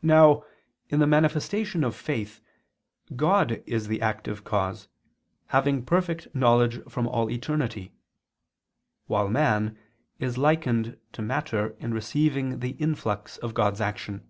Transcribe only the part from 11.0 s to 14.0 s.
to matter in receiving the influx of God's